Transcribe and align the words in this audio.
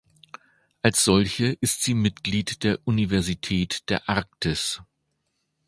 Als 0.81 1.03
solche 1.03 1.51
ist 1.61 1.83
sie 1.83 1.93
Mitglied 1.93 2.63
der 2.63 2.79
Universität 2.85 3.87
der 3.91 4.09
Arktis. 4.09 4.81